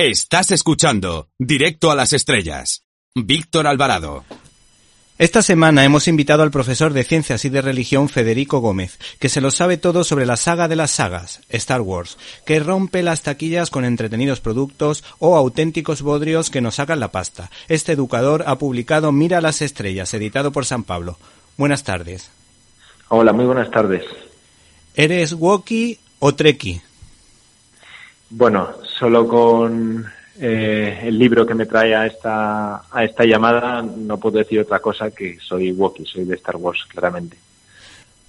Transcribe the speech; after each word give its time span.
Estás 0.00 0.52
escuchando 0.52 1.26
Directo 1.40 1.90
a 1.90 1.96
las 1.96 2.12
Estrellas. 2.12 2.84
Víctor 3.16 3.66
Alvarado. 3.66 4.22
Esta 5.18 5.42
semana 5.42 5.84
hemos 5.84 6.06
invitado 6.06 6.44
al 6.44 6.52
profesor 6.52 6.92
de 6.92 7.02
Ciencias 7.02 7.44
y 7.44 7.48
de 7.48 7.62
Religión 7.62 8.08
Federico 8.08 8.60
Gómez, 8.60 9.00
que 9.18 9.28
se 9.28 9.40
lo 9.40 9.50
sabe 9.50 9.76
todo 9.76 10.04
sobre 10.04 10.24
la 10.24 10.36
saga 10.36 10.68
de 10.68 10.76
las 10.76 10.92
sagas, 10.92 11.40
Star 11.48 11.80
Wars, 11.80 12.16
que 12.46 12.60
rompe 12.60 13.02
las 13.02 13.22
taquillas 13.22 13.70
con 13.70 13.84
entretenidos 13.84 14.38
productos 14.38 15.02
o 15.18 15.36
auténticos 15.36 16.02
bodrios 16.02 16.48
que 16.48 16.60
nos 16.60 16.76
sacan 16.76 17.00
la 17.00 17.10
pasta. 17.10 17.50
Este 17.66 17.90
educador 17.90 18.44
ha 18.46 18.56
publicado 18.56 19.10
Mira 19.10 19.40
las 19.40 19.62
Estrellas, 19.62 20.14
editado 20.14 20.52
por 20.52 20.64
San 20.64 20.84
Pablo. 20.84 21.18
Buenas 21.56 21.82
tardes. 21.82 22.30
Hola, 23.08 23.32
muy 23.32 23.46
buenas 23.46 23.72
tardes. 23.72 24.04
¿Eres 24.94 25.32
Wookiee 25.32 25.98
o 26.20 26.36
Trekkie? 26.36 26.82
Bueno, 28.30 28.68
solo 28.98 29.26
con 29.26 30.04
eh, 30.40 31.00
el 31.02 31.18
libro 31.18 31.46
que 31.46 31.54
me 31.54 31.66
trae 31.66 31.94
a 31.94 32.06
esta, 32.06 32.82
a 32.90 33.04
esta 33.04 33.24
llamada 33.24 33.82
no 33.82 34.18
puedo 34.18 34.38
decir 34.38 34.60
otra 34.60 34.80
cosa 34.80 35.10
que 35.10 35.38
soy 35.40 35.72
Wookiee, 35.72 36.06
soy 36.06 36.24
de 36.24 36.36
Star 36.36 36.56
Wars, 36.56 36.84
claramente. 36.88 37.36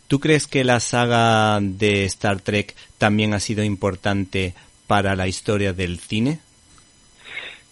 ¿Tú 0.08 0.20
crees 0.20 0.48
que 0.48 0.64
la 0.64 0.80
saga 0.80 1.60
de 1.62 2.06
Star 2.06 2.42
Trek 2.42 2.76
también 2.98 3.34
ha 3.34 3.40
sido 3.40 3.64
importante 3.64 4.56
para 4.88 5.16
la 5.16 5.28
historia 5.28 5.72
del 5.72 6.00
cine? 6.00 6.40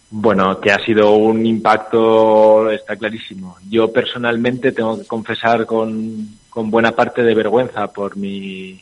Bueno, 0.09 0.59
que 0.61 0.71
ha 0.71 0.85
sido 0.85 1.15
un 1.15 1.45
impacto, 1.45 2.70
está 2.71 2.95
clarísimo. 2.95 3.57
Yo 3.70 3.91
personalmente 3.91 4.71
tengo 4.71 4.99
que 4.99 5.05
confesar 5.05 5.65
con, 5.65 6.37
con 6.49 6.70
buena 6.70 6.91
parte 6.91 7.23
de 7.23 7.34
vergüenza 7.34 7.87
por 7.87 8.15
mi, 8.15 8.79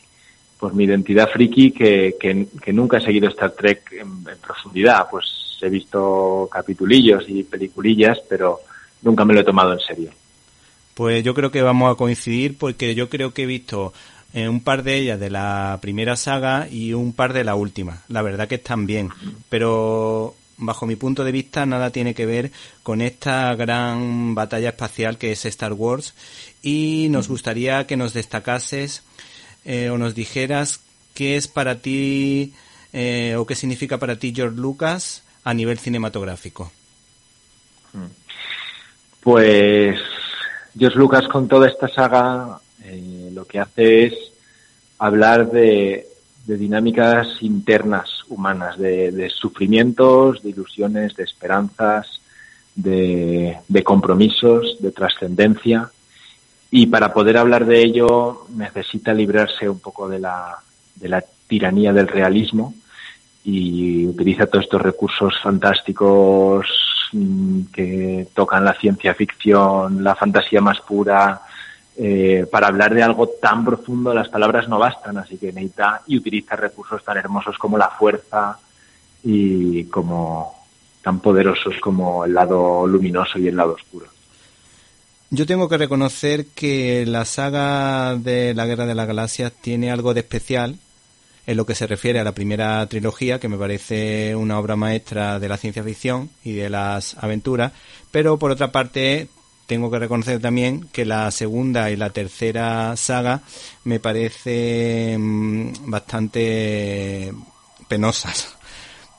por 0.58 0.74
mi 0.74 0.84
identidad 0.84 1.28
friki 1.30 1.70
que, 1.70 2.16
que, 2.18 2.72
nunca 2.72 2.98
he 2.98 3.00
seguido 3.00 3.28
Star 3.28 3.52
Trek 3.52 3.92
en, 3.92 4.24
profundidad. 4.40 5.06
Pues 5.10 5.58
he 5.60 5.68
visto 5.68 6.48
capitulillos 6.50 7.24
y 7.28 7.42
peliculillas, 7.42 8.18
pero 8.28 8.60
nunca 9.02 9.24
me 9.24 9.34
lo 9.34 9.40
he 9.40 9.44
tomado 9.44 9.72
en 9.72 9.80
serio. 9.80 10.10
Pues 10.94 11.22
yo 11.22 11.34
creo 11.34 11.50
que 11.50 11.62
vamos 11.62 11.92
a 11.92 11.96
coincidir 11.96 12.56
porque 12.56 12.94
yo 12.94 13.08
creo 13.10 13.34
que 13.34 13.42
he 13.42 13.46
visto 13.46 13.92
eh, 14.32 14.48
un 14.48 14.60
par 14.60 14.82
de 14.82 14.96
ellas 14.96 15.20
de 15.20 15.30
la 15.30 15.78
primera 15.82 16.16
saga 16.16 16.68
y 16.70 16.94
un 16.94 17.12
par 17.12 17.32
de 17.32 17.44
la 17.44 17.54
última. 17.54 18.02
La 18.08 18.22
verdad 18.22 18.48
que 18.48 18.54
están 18.56 18.86
bien, 18.86 19.10
pero 19.50 20.34
bajo 20.56 20.86
mi 20.86 20.96
punto 20.96 21.24
de 21.24 21.32
vista, 21.32 21.66
nada 21.66 21.90
tiene 21.90 22.14
que 22.14 22.26
ver 22.26 22.50
con 22.82 23.02
esta 23.02 23.54
gran 23.54 24.34
batalla 24.34 24.70
espacial 24.70 25.18
que 25.18 25.32
es 25.32 25.44
Star 25.44 25.74
Wars 25.74 26.14
y 26.62 27.08
nos 27.10 27.28
gustaría 27.28 27.86
que 27.86 27.96
nos 27.96 28.14
destacases 28.14 29.02
eh, 29.66 29.90
o 29.90 29.98
nos 29.98 30.14
dijeras 30.14 30.80
qué 31.12 31.36
es 31.36 31.48
para 31.48 31.76
ti 31.76 32.54
eh, 32.92 33.36
o 33.36 33.44
qué 33.44 33.54
significa 33.54 33.98
para 33.98 34.16
ti 34.16 34.32
George 34.34 34.56
Lucas 34.58 35.22
a 35.44 35.52
nivel 35.52 35.78
cinematográfico. 35.78 36.72
Pues 39.20 39.98
George 40.78 40.98
Lucas 40.98 41.28
con 41.28 41.48
toda 41.48 41.68
esta 41.68 41.88
saga 41.88 42.58
eh, 42.84 43.30
lo 43.32 43.44
que 43.44 43.58
hace 43.58 44.06
es 44.06 44.14
hablar 44.98 45.50
de, 45.50 46.06
de 46.46 46.56
dinámicas 46.56 47.26
internas 47.40 48.08
humanas, 48.28 48.78
de, 48.78 49.30
sufrimientos, 49.30 50.42
de 50.42 50.50
ilusiones, 50.50 51.16
de 51.16 51.24
esperanzas, 51.24 52.20
de, 52.74 53.58
compromisos, 53.84 54.76
de 54.80 54.92
trascendencia. 54.92 55.90
Y 56.70 56.86
para 56.86 57.12
poder 57.12 57.36
hablar 57.36 57.64
de 57.64 57.82
ello 57.82 58.46
necesita 58.50 59.12
librarse 59.12 59.68
un 59.68 59.78
poco 59.78 60.08
de 60.08 60.18
la, 60.18 60.56
de 60.96 61.08
la 61.08 61.24
tiranía 61.46 61.92
del 61.92 62.08
realismo 62.08 62.74
y 63.44 64.06
utiliza 64.06 64.46
todos 64.46 64.64
estos 64.64 64.82
recursos 64.82 65.34
fantásticos 65.40 66.66
mm, 67.12 67.66
que 67.72 68.26
tocan 68.34 68.64
la 68.64 68.74
ciencia 68.74 69.14
ficción, 69.14 70.02
la 70.02 70.16
fantasía 70.16 70.60
más 70.60 70.80
pura, 70.80 71.40
eh, 71.96 72.46
para 72.50 72.66
hablar 72.66 72.92
de 72.92 73.02
algo 73.02 73.28
tan 73.40 73.64
profundo 73.64 74.12
las 74.12 74.28
palabras 74.28 74.68
no 74.68 74.78
bastan, 74.78 75.16
así 75.16 75.38
que 75.38 75.52
necesita 75.52 76.02
y 76.06 76.18
utiliza 76.18 76.56
recursos 76.56 77.02
tan 77.04 77.16
hermosos 77.16 77.56
como 77.56 77.78
la 77.78 77.88
fuerza 77.88 78.58
y 79.22 79.84
como 79.84 80.66
tan 81.02 81.20
poderosos 81.20 81.74
como 81.80 82.24
el 82.24 82.34
lado 82.34 82.86
luminoso 82.86 83.38
y 83.38 83.48
el 83.48 83.56
lado 83.56 83.74
oscuro. 83.74 84.15
Yo 85.30 85.44
tengo 85.44 85.68
que 85.68 85.76
reconocer 85.76 86.46
que 86.46 87.04
la 87.04 87.24
saga 87.24 88.14
de 88.14 88.54
la 88.54 88.64
Guerra 88.64 88.86
de 88.86 88.94
las 88.94 89.08
Galaxias 89.08 89.52
tiene 89.60 89.90
algo 89.90 90.14
de 90.14 90.20
especial 90.20 90.78
en 91.46 91.56
lo 91.56 91.66
que 91.66 91.74
se 91.74 91.88
refiere 91.88 92.20
a 92.20 92.24
la 92.24 92.32
primera 92.32 92.86
trilogía, 92.86 93.40
que 93.40 93.48
me 93.48 93.58
parece 93.58 94.36
una 94.36 94.58
obra 94.58 94.76
maestra 94.76 95.40
de 95.40 95.48
la 95.48 95.56
ciencia 95.56 95.82
ficción 95.82 96.30
y 96.44 96.52
de 96.52 96.70
las 96.70 97.16
aventuras, 97.18 97.72
pero 98.12 98.38
por 98.38 98.52
otra 98.52 98.70
parte 98.70 99.28
tengo 99.66 99.90
que 99.90 99.98
reconocer 99.98 100.40
también 100.40 100.88
que 100.92 101.04
la 101.04 101.28
segunda 101.32 101.90
y 101.90 101.96
la 101.96 102.10
tercera 102.10 102.96
saga 102.96 103.42
me 103.82 103.98
parece 103.98 105.16
mm, 105.18 105.90
bastante 105.90 107.32
penosas. 107.88 108.54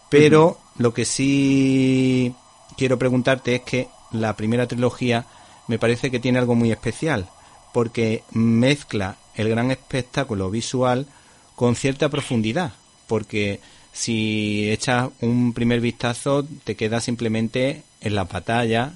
Pero 0.10 0.58
lo 0.78 0.94
que 0.94 1.04
sí 1.04 2.34
quiero 2.78 2.98
preguntarte 2.98 3.56
es 3.56 3.62
que 3.64 3.88
la 4.12 4.38
primera 4.38 4.68
trilogía 4.68 5.26
me 5.68 5.80
parece 5.80 6.12
que 6.12 6.20
tiene 6.20 6.40
algo 6.40 6.56
muy 6.56 6.72
especial, 6.72 7.30
porque 7.74 8.24
mezcla 8.32 9.18
el 9.36 9.50
gran 9.50 9.72
espectáculo 9.72 10.50
visual 10.50 11.08
con 11.56 11.76
cierta 11.76 12.10
profundidad, 12.10 12.74
porque 13.08 13.60
si 13.92 14.70
echas 14.70 15.10
un 15.22 15.54
primer 15.54 15.82
vistazo 15.82 16.46
te 16.64 16.76
queda 16.76 17.02
simplemente 17.02 17.84
en 18.02 18.16
la 18.16 18.26
batalla, 18.26 18.94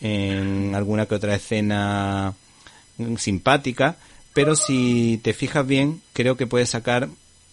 en 0.00 0.74
alguna 0.74 1.06
que 1.06 1.14
otra 1.14 1.34
escena 1.34 2.34
simpática, 3.18 3.96
pero 4.32 4.56
si 4.56 5.20
te 5.22 5.32
fijas 5.32 5.66
bien, 5.66 6.02
creo 6.12 6.36
que 6.36 6.46
puedes 6.46 6.70
sacar 6.70 7.08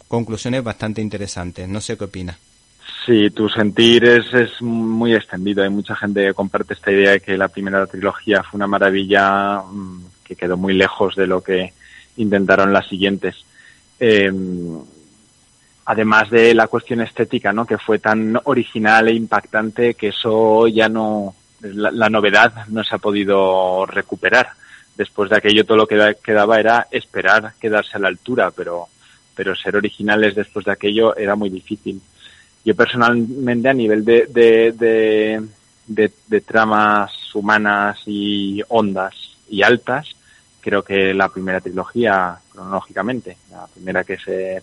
conclusiones 0.08 0.64
bastante 0.64 1.02
interesantes. 1.02 1.68
No 1.68 1.80
sé 1.80 1.98
qué 1.98 2.06
opinas. 2.06 2.38
Sí, 3.06 3.32
tu 3.32 3.50
sentir 3.50 4.06
es, 4.06 4.34
es 4.34 4.62
muy 4.62 5.14
extendido. 5.16 5.64
Hay 5.64 5.70
mucha 5.70 5.96
gente 5.96 6.26
que 6.26 6.34
comparte 6.34 6.74
esta 6.74 6.92
idea 6.92 7.12
de 7.12 7.20
que 7.20 7.38
la 7.38 7.48
primera 7.48 7.86
trilogía 7.88 8.44
fue 8.44 8.58
una 8.58 8.68
maravilla 8.68 9.62
mm, 9.62 10.06
que 10.24 10.36
quedó 10.36 10.58
muy 10.58 10.74
lejos 10.74 11.16
de 11.16 11.28
lo 11.28 11.42
que 11.42 11.74
intentaron 12.18 12.74
las 12.74 12.88
siguientes. 12.88 13.36
Em, 14.00 14.80
además 15.86 16.30
de 16.30 16.54
la 16.54 16.68
cuestión 16.68 17.02
estética, 17.02 17.54
¿no? 17.54 17.66
Que 17.66 17.78
fue 17.78 18.00
tan 18.00 18.40
original 18.46 19.08
e 19.08 19.14
impactante 19.14 19.96
que 19.96 20.10
eso 20.10 20.68
ya 20.68 20.88
no, 20.88 21.36
la, 21.62 22.10
novedad 22.10 22.68
no 22.68 22.84
se 22.84 22.96
ha 22.96 23.00
podido 23.00 23.86
recuperar. 23.86 24.50
Después 24.96 25.30
de 25.30 25.38
aquello 25.38 25.66
todo 25.66 25.78
lo 25.78 25.88
que 25.88 26.16
quedaba 26.24 26.60
era 26.60 26.88
esperar 26.92 27.54
quedarse 27.60 27.98
a 27.98 28.00
la 28.00 28.10
altura, 28.10 28.52
pero, 28.52 28.88
pero 29.36 29.56
ser 29.56 29.76
originales 29.76 30.36
después 30.36 30.66
de 30.66 30.72
aquello 30.72 31.16
era 31.16 31.36
muy 31.36 31.50
difícil. 31.50 32.02
Yo 32.64 32.76
personalmente 32.76 33.70
a 33.70 33.74
nivel 33.74 34.06
de, 34.06 34.28
de, 34.28 35.48
de, 35.88 36.42
tramas 36.42 37.12
humanas 37.34 38.00
y 38.06 38.62
ondas 38.68 39.16
y 39.50 39.64
altas, 39.64 40.16
creo 40.60 40.84
que 40.84 41.14
la 41.14 41.30
primera 41.30 41.60
trilogía, 41.60 42.38
cronológicamente, 42.52 43.38
la 43.50 43.66
primera 43.68 44.04
que 44.04 44.18
se, 44.18 44.62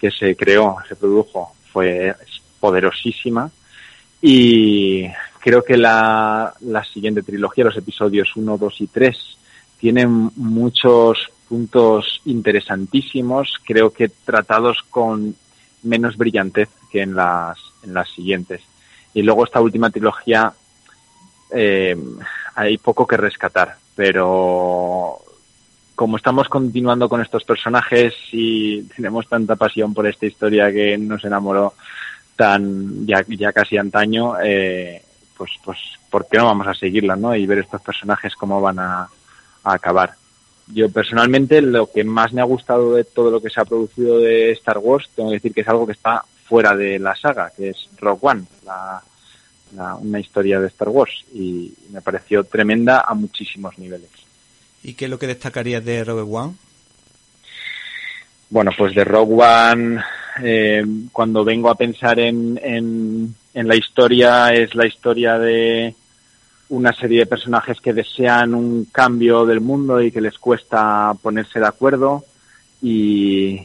que 0.00 0.10
se 0.10 0.34
creó, 0.34 0.76
se 0.88 0.96
produjo, 0.96 1.54
fue 1.72 2.14
poderosísima. 2.58 3.50
Y 4.20 5.06
creo 5.38 5.62
que 5.62 5.76
la, 5.76 6.52
la 6.60 6.84
siguiente 6.84 7.22
trilogía, 7.22 7.64
los 7.64 7.76
episodios 7.76 8.34
1, 8.34 8.58
2 8.58 8.80
y 8.80 8.86
3, 8.88 9.16
tienen 9.78 10.30
muchos 10.36 11.30
puntos 11.48 12.20
interesantísimos, 12.24 13.54
creo 13.64 13.90
que 13.90 14.08
tratados 14.08 14.78
con 14.88 15.34
menos 15.82 16.16
brillantez 16.16 16.68
que 16.90 17.02
en 17.02 17.14
las, 17.14 17.58
en 17.82 17.94
las 17.94 18.08
siguientes. 18.10 18.62
Y 19.14 19.22
luego 19.22 19.44
esta 19.44 19.60
última 19.60 19.90
trilogía 19.90 20.52
eh, 21.50 21.96
hay 22.54 22.78
poco 22.78 23.06
que 23.06 23.16
rescatar, 23.16 23.76
pero 23.94 25.18
como 25.94 26.16
estamos 26.16 26.48
continuando 26.48 27.08
con 27.08 27.20
estos 27.20 27.44
personajes 27.44 28.14
y 28.32 28.82
tenemos 28.84 29.28
tanta 29.28 29.56
pasión 29.56 29.92
por 29.94 30.06
esta 30.06 30.26
historia 30.26 30.72
que 30.72 30.96
nos 30.98 31.24
enamoró 31.24 31.74
tan 32.36 33.06
ya, 33.06 33.24
ya 33.28 33.52
casi 33.52 33.76
antaño, 33.76 34.34
eh, 34.42 35.02
pues, 35.36 35.50
pues, 35.64 35.78
¿por 36.10 36.26
qué 36.28 36.38
no 36.38 36.46
vamos 36.46 36.66
a 36.66 36.74
seguirla, 36.74 37.16
no? 37.16 37.34
Y 37.34 37.46
ver 37.46 37.58
estos 37.58 37.82
personajes 37.82 38.34
cómo 38.34 38.60
van 38.60 38.78
a, 38.78 39.08
acabar. 39.64 40.14
Yo 40.68 40.90
personalmente 40.90 41.60
lo 41.60 41.90
que 41.90 42.04
más 42.04 42.32
me 42.32 42.40
ha 42.40 42.44
gustado 42.44 42.94
de 42.94 43.04
todo 43.04 43.30
lo 43.30 43.40
que 43.40 43.50
se 43.50 43.60
ha 43.60 43.64
producido 43.64 44.18
de 44.18 44.52
Star 44.52 44.78
Wars, 44.78 45.08
tengo 45.14 45.30
que 45.30 45.36
decir 45.36 45.52
que 45.52 45.62
es 45.62 45.68
algo 45.68 45.86
que 45.86 45.92
está 45.92 46.24
fuera 46.44 46.74
de 46.76 46.98
la 46.98 47.14
saga, 47.16 47.50
que 47.56 47.70
es 47.70 47.88
Rogue 47.98 48.20
One, 48.22 48.44
una 50.00 50.20
historia 50.20 50.60
de 50.60 50.68
Star 50.68 50.88
Wars, 50.88 51.24
y 51.32 51.72
me 51.90 52.00
pareció 52.00 52.44
tremenda 52.44 53.04
a 53.06 53.14
muchísimos 53.14 53.78
niveles. 53.78 54.10
¿Y 54.82 54.94
qué 54.94 55.06
es 55.06 55.10
lo 55.10 55.18
que 55.18 55.26
destacarías 55.26 55.84
de 55.84 56.04
Rogue 56.04 56.30
One? 56.30 56.54
Bueno, 58.50 58.70
pues 58.76 58.94
de 58.94 59.04
Rogue 59.04 59.42
One, 59.42 60.02
eh, 60.42 60.84
cuando 61.10 61.44
vengo 61.44 61.70
a 61.70 61.74
pensar 61.74 62.18
en, 62.18 62.60
en 62.62 63.68
la 63.68 63.76
historia 63.76 64.48
es 64.50 64.74
la 64.74 64.86
historia 64.86 65.38
de 65.38 65.94
una 66.72 66.94
serie 66.94 67.20
de 67.20 67.26
personajes 67.26 67.80
que 67.82 67.92
desean 67.92 68.54
un 68.54 68.86
cambio 68.86 69.44
del 69.44 69.60
mundo 69.60 70.00
y 70.00 70.10
que 70.10 70.22
les 70.22 70.38
cuesta 70.38 71.12
ponerse 71.20 71.60
de 71.60 71.66
acuerdo. 71.66 72.24
Y, 72.80 73.60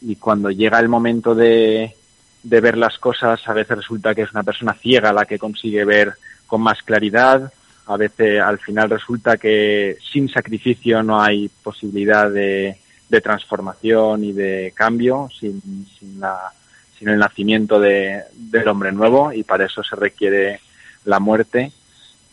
y 0.00 0.16
cuando 0.16 0.50
llega 0.50 0.80
el 0.80 0.88
momento 0.88 1.34
de, 1.34 1.94
de 2.42 2.60
ver 2.62 2.78
las 2.78 2.96
cosas 2.98 3.46
a 3.46 3.52
veces 3.52 3.76
resulta 3.76 4.14
que 4.14 4.22
es 4.22 4.32
una 4.32 4.42
persona 4.42 4.72
ciega 4.72 5.12
la 5.12 5.26
que 5.26 5.38
consigue 5.38 5.84
ver 5.84 6.14
con 6.46 6.62
más 6.62 6.82
claridad. 6.82 7.52
A 7.86 7.96
veces 7.98 8.40
al 8.40 8.58
final 8.58 8.88
resulta 8.88 9.36
que 9.36 9.98
sin 10.10 10.30
sacrificio 10.30 11.02
no 11.02 11.20
hay 11.20 11.50
posibilidad 11.62 12.30
de, 12.30 12.78
de 13.10 13.20
transformación 13.20 14.24
y 14.24 14.32
de 14.32 14.72
cambio 14.74 15.28
sin, 15.38 15.60
sin, 15.98 16.18
la, 16.18 16.50
sin 16.98 17.10
el 17.10 17.18
nacimiento 17.18 17.78
de, 17.78 18.22
del 18.32 18.68
hombre 18.68 18.90
nuevo 18.90 19.34
y 19.34 19.42
para 19.42 19.66
eso 19.66 19.82
se 19.82 19.96
requiere 19.96 20.60
la 21.04 21.20
muerte 21.20 21.72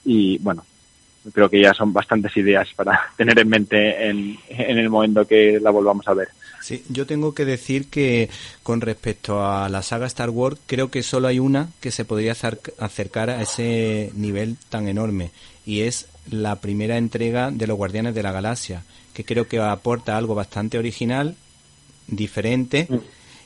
y 0.05 0.37
bueno 0.39 0.65
creo 1.33 1.49
que 1.49 1.61
ya 1.61 1.73
son 1.73 1.93
bastantes 1.93 2.35
ideas 2.37 2.69
para 2.75 3.11
tener 3.17 3.37
en 3.39 3.49
mente 3.49 4.09
en, 4.09 4.37
en 4.49 4.77
el 4.77 4.89
momento 4.89 5.27
que 5.27 5.59
la 5.59 5.71
volvamos 5.71 6.07
a 6.07 6.13
ver. 6.13 6.29
Sí, 6.61 6.83
yo 6.89 7.05
tengo 7.05 7.33
que 7.33 7.45
decir 7.45 7.87
que 7.87 8.29
con 8.63 8.81
respecto 8.81 9.45
a 9.45 9.69
la 9.69 9.81
saga 9.81 10.07
Star 10.07 10.29
Wars, 10.29 10.59
creo 10.65 10.91
que 10.91 11.03
solo 11.03 11.27
hay 11.27 11.39
una 11.39 11.69
que 11.79 11.91
se 11.91 12.05
podría 12.05 12.33
acercar 12.33 13.29
a 13.29 13.41
ese 13.41 14.11
nivel 14.13 14.57
tan 14.69 14.87
enorme 14.87 15.31
y 15.65 15.81
es 15.81 16.07
la 16.29 16.57
primera 16.57 16.97
entrega 16.97 17.51
de 17.51 17.67
los 17.67 17.77
Guardianes 17.77 18.13
de 18.13 18.23
la 18.23 18.31
Galaxia, 18.31 18.83
que 19.13 19.23
creo 19.23 19.47
que 19.47 19.59
aporta 19.59 20.17
algo 20.17 20.35
bastante 20.35 20.77
original, 20.77 21.35
diferente 22.07 22.87
mm. 22.89 22.97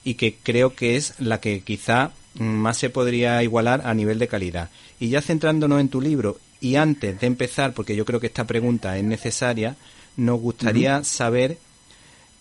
y 0.04 0.16
que 0.16 0.36
creo 0.42 0.74
que 0.76 0.96
es 0.96 1.20
la 1.20 1.40
que 1.40 1.62
quizá 1.62 2.12
más 2.36 2.78
se 2.78 2.90
podría 2.90 3.44
igualar 3.44 3.82
a 3.86 3.94
nivel 3.94 4.20
de 4.20 4.28
calidad. 4.28 4.70
Y 5.00 5.10
ya 5.10 5.22
centrándonos 5.22 5.80
en 5.80 5.90
tu 5.90 6.02
libro 6.02 6.38
y 6.62 6.76
antes 6.76 7.20
de 7.20 7.28
empezar, 7.28 7.74
porque 7.74 7.96
yo 7.96 8.06
creo 8.06 8.20
que 8.20 8.28
esta 8.28 8.48
pregunta 8.48 8.98
es 8.98 9.04
necesaria, 9.04 9.76
nos 10.16 10.40
gustaría 10.40 11.04
saber 11.04 11.58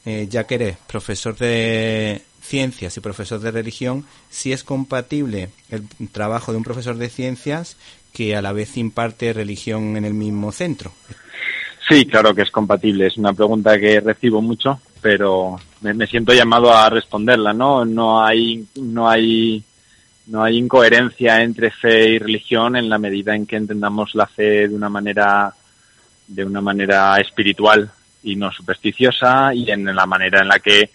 eh, 0.05 0.27
ya 0.29 0.45
que 0.45 0.57
eres 0.57 0.77
profesor 0.87 1.37
de 1.37 2.23
ciencias 2.41 2.97
y 2.97 3.01
profesor 3.01 3.41
de 3.41 3.53
religión, 3.53 4.05
si 4.31 4.53
es 4.53 4.65
compatible 4.65 5.51
el 5.71 5.87
trabajo 6.11 6.51
de 6.53 6.59
un 6.59 6.65
profesor 6.65 6.97
de 6.97 7.09
ciencias 7.09 7.77
que 8.13 8.37
a 8.37 8.43
la 8.43 8.53
vez 8.53 8.77
imparte 8.77 9.33
religión 9.33 9.97
en 9.97 10.05
el 10.05 10.15
mismo 10.15 10.53
centro. 10.53 10.93
Sí, 11.89 12.07
claro 12.07 12.35
que 12.35 12.43
es 12.43 12.51
compatible. 12.51 13.07
Es 13.07 13.17
una 13.17 13.33
pregunta 13.33 13.79
que 13.79 14.01
recibo 14.01 14.41
mucho, 14.41 14.81
pero 15.01 15.59
me, 15.81 16.07
siento 16.07 16.33
llamado 16.33 16.73
a 16.73 16.89
responderla. 16.91 17.53
No, 17.53 17.85
no 17.85 18.25
hay, 18.25 18.67
no 18.77 19.09
hay, 19.09 19.63
no 20.27 20.43
hay 20.43 20.59
incoherencia 20.59 21.43
entre 21.43 21.71
fe 21.71 22.11
y 22.11 22.19
religión 22.19 22.77
en 22.77 22.89
la 22.89 22.99
medida 22.99 23.35
en 23.35 23.47
que 23.47 23.57
entendamos 23.57 24.15
la 24.15 24.27
fe 24.27 24.69
de 24.69 24.75
una 24.75 24.89
manera, 24.89 25.53
de 26.27 26.45
una 26.45 26.61
manera 26.61 27.17
espiritual 27.19 27.91
y 28.23 28.37
no 28.37 28.53
supersticiosa 28.53 29.53
y 29.53 29.71
en 29.71 29.85
la 29.95 30.07
manera 30.07 30.41
en 30.41 30.49
la 30.49 30.61
que 30.61 30.91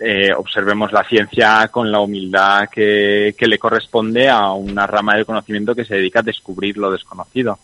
eh, 0.00 0.32
observemos 0.36 0.92
la 0.92 1.04
ciencia 1.04 1.68
con 1.68 1.90
la 1.90 2.00
humildad 2.00 2.68
que, 2.68 3.34
que, 3.38 3.46
le 3.46 3.58
corresponde 3.58 4.28
a 4.28 4.50
una 4.50 4.88
rama 4.88 5.14
del 5.14 5.24
conocimiento 5.24 5.74
que 5.74 5.84
se 5.84 5.94
dedica 5.94 6.18
a 6.18 6.24
descubrir 6.24 6.76
lo 6.76 6.90
desconocido. 6.90 7.60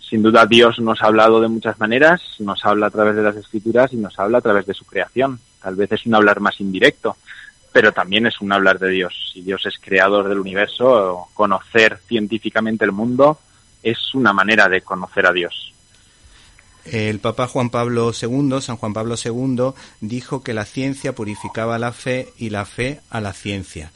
Sin 0.00 0.22
duda 0.22 0.46
Dios 0.46 0.80
nos 0.80 1.00
ha 1.00 1.06
hablado 1.06 1.40
de 1.40 1.46
muchas 1.46 1.78
maneras, 1.78 2.20
nos 2.40 2.64
habla 2.64 2.86
a 2.86 2.90
través 2.90 3.14
de 3.14 3.22
las 3.22 3.36
escrituras 3.36 3.92
y 3.92 3.96
nos 3.96 4.18
habla 4.18 4.38
a 4.38 4.40
través 4.40 4.66
de 4.66 4.74
su 4.74 4.84
creación. 4.84 5.38
Tal 5.62 5.76
vez 5.76 5.92
es 5.92 6.04
un 6.06 6.16
hablar 6.16 6.40
más 6.40 6.60
indirecto, 6.60 7.16
pero 7.72 7.92
también 7.92 8.26
es 8.26 8.40
un 8.40 8.52
hablar 8.52 8.78
de 8.78 8.90
Dios. 8.90 9.30
Si 9.32 9.42
Dios 9.42 9.64
es 9.66 9.78
creador 9.80 10.28
del 10.28 10.38
universo, 10.38 11.28
conocer 11.34 11.98
científicamente 12.08 12.84
el 12.84 12.92
mundo 12.92 13.38
es 13.82 14.14
una 14.14 14.32
manera 14.32 14.68
de 14.68 14.82
conocer 14.82 15.26
a 15.26 15.32
Dios. 15.32 15.72
El 16.84 17.20
Papa 17.20 17.46
Juan 17.46 17.70
Pablo 17.70 18.12
II, 18.20 18.60
San 18.60 18.76
Juan 18.76 18.92
Pablo 18.92 19.14
II, 19.22 19.72
dijo 20.00 20.42
que 20.42 20.54
la 20.54 20.64
ciencia 20.64 21.14
purificaba 21.14 21.78
la 21.78 21.92
fe 21.92 22.32
y 22.38 22.50
la 22.50 22.64
fe 22.64 23.00
a 23.10 23.20
la 23.20 23.32
ciencia. 23.32 23.92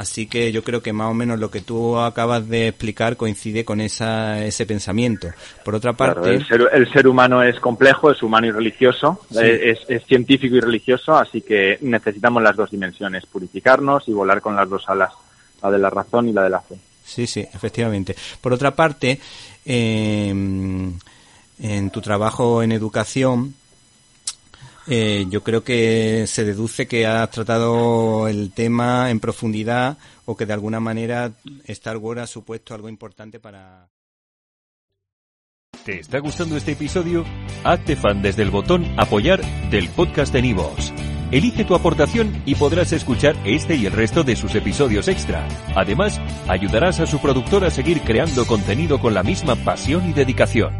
Así 0.00 0.26
que 0.26 0.50
yo 0.50 0.64
creo 0.64 0.80
que 0.80 0.94
más 0.94 1.10
o 1.10 1.12
menos 1.12 1.38
lo 1.38 1.50
que 1.50 1.60
tú 1.60 1.98
acabas 1.98 2.48
de 2.48 2.68
explicar 2.68 3.18
coincide 3.18 3.66
con 3.66 3.82
esa, 3.82 4.42
ese 4.42 4.64
pensamiento. 4.64 5.28
Por 5.62 5.74
otra 5.74 5.92
parte... 5.92 6.36
el, 6.36 6.90
ser, 6.90 7.06
humano 7.06 7.42
es 7.42 7.60
complejo, 7.60 8.10
es 8.10 8.22
humano 8.22 8.46
y 8.46 8.50
religioso, 8.50 9.20
es, 9.30 9.78
es, 9.86 10.02
científico 10.06 10.56
y 10.56 10.60
religioso, 10.60 11.14
así 11.14 11.42
que 11.42 11.76
necesitamos 11.82 12.42
las 12.42 12.56
dos 12.56 12.70
dimensiones, 12.70 13.26
purificarnos 13.26 14.08
y 14.08 14.12
volar 14.12 14.40
con 14.40 14.56
las 14.56 14.70
dos 14.70 14.88
alas, 14.88 15.12
la 15.62 15.70
de 15.70 15.78
la 15.78 15.90
razón 15.90 16.30
y 16.30 16.32
la 16.32 16.44
de 16.44 16.50
la 16.50 16.62
fe. 16.62 16.76
Sí, 17.04 17.26
sí, 17.26 17.40
efectivamente. 17.40 18.16
Por 18.40 18.54
otra 18.54 18.74
parte, 18.74 19.20
eh, 19.66 20.30
en 20.30 21.90
tu 21.90 22.00
trabajo 22.00 22.62
en 22.62 22.72
educación, 22.72 23.54
eh, 24.92 25.26
yo 25.30 25.44
creo 25.44 25.62
que 25.62 26.26
se 26.26 26.44
deduce 26.44 26.88
que 26.88 27.06
has 27.06 27.30
tratado 27.30 28.26
el 28.26 28.50
tema 28.50 29.08
en 29.10 29.20
profundidad 29.20 29.96
o 30.24 30.36
que 30.36 30.46
de 30.46 30.52
alguna 30.52 30.80
manera 30.80 31.30
Star 31.66 31.96
Wars 31.96 32.22
ha 32.22 32.26
supuesto 32.26 32.74
algo 32.74 32.88
importante 32.88 33.38
para... 33.38 33.88
¿Te 35.84 36.00
está 36.00 36.18
gustando 36.18 36.56
este 36.56 36.72
episodio? 36.72 37.24
Hazte 37.62 37.94
fan 37.94 38.20
desde 38.20 38.42
el 38.42 38.50
botón 38.50 38.84
apoyar 38.98 39.40
del 39.70 39.88
podcast 39.90 40.32
de 40.32 40.42
Nivos. 40.42 40.92
Elige 41.30 41.64
tu 41.64 41.76
aportación 41.76 42.42
y 42.44 42.56
podrás 42.56 42.92
escuchar 42.92 43.36
este 43.44 43.76
y 43.76 43.86
el 43.86 43.92
resto 43.92 44.24
de 44.24 44.34
sus 44.34 44.56
episodios 44.56 45.06
extra. 45.06 45.46
Además, 45.76 46.20
ayudarás 46.48 46.98
a 46.98 47.06
su 47.06 47.20
productor 47.20 47.64
a 47.64 47.70
seguir 47.70 48.00
creando 48.00 48.44
contenido 48.44 48.98
con 48.98 49.14
la 49.14 49.22
misma 49.22 49.54
pasión 49.54 50.10
y 50.10 50.12
dedicación. 50.12 50.79